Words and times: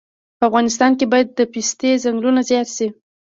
په 0.37 0.43
افغانستان 0.49 0.91
کې 0.99 1.05
باید 1.11 1.27
د 1.33 1.39
پستې 1.53 1.89
ځنګلونه 2.03 2.41
زیات 2.49 2.67
شي 2.75 2.87